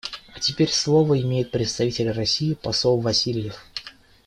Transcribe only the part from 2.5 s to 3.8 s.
посол Васильев.